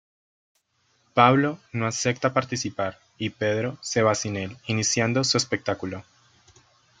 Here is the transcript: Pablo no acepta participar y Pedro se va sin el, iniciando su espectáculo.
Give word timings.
Pablo 1.13 1.59
no 1.73 1.85
acepta 1.85 2.33
participar 2.33 2.97
y 3.19 3.29
Pedro 3.29 3.77
se 3.81 4.01
va 4.01 4.15
sin 4.15 4.35
el, 4.35 4.57
iniciando 4.65 5.23
su 5.23 5.37
espectáculo. 5.37 6.03